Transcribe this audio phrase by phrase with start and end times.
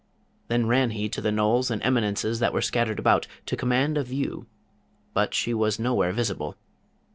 [0.47, 4.03] Then ran he to the knolls and eminences that were scattered about, to command a
[4.03, 4.47] view,
[5.13, 6.57] but she was nowhere visible.